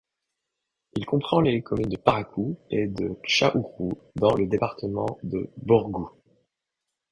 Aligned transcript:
Il 0.95 1.05
comprend 1.05 1.41
les 1.41 1.61
communes 1.61 1.89
de 1.89 1.95
Parakou 1.95 2.57
et 2.71 2.87
de 2.87 3.13
Tchaourou 3.23 3.91
dans 4.15 4.33
le 4.33 4.47
département 4.47 5.19
de 5.21 5.47
Borgou. 5.57 6.09